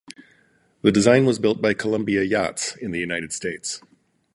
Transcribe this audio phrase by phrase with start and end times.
[0.81, 3.83] The design was built by Columbia Yachts in the United States.